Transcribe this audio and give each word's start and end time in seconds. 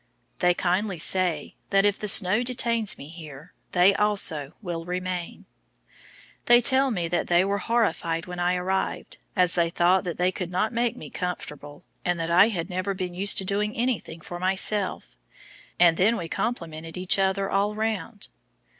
They 0.39 0.55
kindly 0.55 0.97
say 0.97 1.53
that 1.69 1.85
if 1.85 1.99
the 1.99 2.07
snow 2.07 2.41
detains 2.41 2.97
me 2.97 3.07
here 3.07 3.53
they 3.73 3.93
also 3.93 4.53
will 4.59 4.83
remain. 4.83 5.45
They 6.47 6.59
tell 6.59 6.89
me 6.89 7.07
that 7.09 7.27
they 7.27 7.45
were 7.45 7.59
horrified 7.59 8.25
when 8.25 8.39
I 8.39 8.55
arrived, 8.55 9.19
as 9.35 9.53
they 9.53 9.69
thought 9.69 10.03
that 10.05 10.17
they 10.17 10.31
could 10.31 10.49
not 10.49 10.73
make 10.73 10.95
me 10.97 11.11
comfortable, 11.11 11.85
and 12.03 12.19
that 12.19 12.31
I 12.31 12.47
had 12.47 12.67
never 12.67 12.95
been 12.95 13.13
used 13.13 13.37
to 13.37 13.45
do 13.45 13.61
anything 13.61 14.21
for 14.21 14.39
myself, 14.39 15.15
and 15.79 15.97
then 15.97 16.17
we 16.17 16.27
complimented 16.27 16.97
each 16.97 17.19
other 17.19 17.51
all 17.51 17.75
round. 17.75 18.29